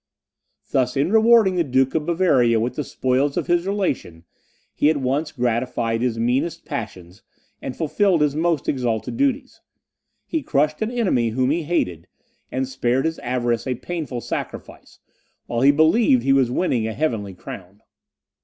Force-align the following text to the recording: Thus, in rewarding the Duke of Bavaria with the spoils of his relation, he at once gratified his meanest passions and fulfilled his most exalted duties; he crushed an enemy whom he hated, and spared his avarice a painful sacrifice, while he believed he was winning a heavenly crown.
Thus, 0.71 0.97
in 0.97 1.11
rewarding 1.11 1.57
the 1.57 1.63
Duke 1.63 1.93
of 1.93 2.07
Bavaria 2.07 2.59
with 2.59 2.73
the 2.73 2.83
spoils 2.83 3.37
of 3.37 3.45
his 3.45 3.67
relation, 3.67 4.23
he 4.73 4.89
at 4.89 4.97
once 4.97 5.31
gratified 5.31 6.01
his 6.01 6.17
meanest 6.17 6.65
passions 6.65 7.21
and 7.61 7.77
fulfilled 7.77 8.21
his 8.21 8.35
most 8.35 8.67
exalted 8.67 9.15
duties; 9.15 9.61
he 10.25 10.41
crushed 10.41 10.81
an 10.81 10.89
enemy 10.89 11.29
whom 11.29 11.51
he 11.51 11.61
hated, 11.61 12.07
and 12.51 12.67
spared 12.67 13.05
his 13.05 13.19
avarice 13.19 13.67
a 13.67 13.75
painful 13.75 14.21
sacrifice, 14.21 14.97
while 15.45 15.61
he 15.61 15.69
believed 15.69 16.23
he 16.23 16.33
was 16.33 16.49
winning 16.49 16.87
a 16.87 16.93
heavenly 16.93 17.35
crown. 17.35 17.83